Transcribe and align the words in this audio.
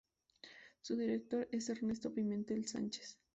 Su 0.81 0.97
director 0.97 1.47
es 1.51 1.69
Ernesto 1.69 2.11
Pimentel 2.11 2.65
Sánchez. 2.65 3.19